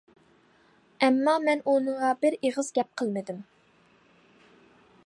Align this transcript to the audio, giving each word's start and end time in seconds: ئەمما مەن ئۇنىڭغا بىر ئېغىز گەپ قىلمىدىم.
ئەمما 1.07 1.35
مەن 1.43 1.61
ئۇنىڭغا 1.73 2.15
بىر 2.25 2.39
ئېغىز 2.41 2.73
گەپ 2.79 2.91
قىلمىدىم. 3.03 3.47